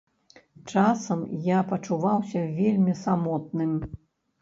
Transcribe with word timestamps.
Часам 0.73 1.19
я 1.49 1.59
пачуваўся 1.73 2.45
вельмі 2.59 2.99
самотным. 3.07 3.81